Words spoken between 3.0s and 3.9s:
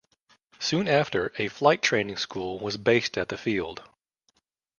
at the field.